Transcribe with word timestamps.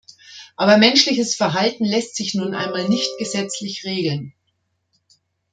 Aber 0.55 0.79
menschliches 0.79 1.35
Verhalten 1.35 1.85
lässt 1.85 2.15
sich 2.15 2.33
nun 2.33 2.55
einmal 2.55 2.89
nicht 2.89 3.19
gesetzlich 3.19 3.83
regeln. 3.85 4.33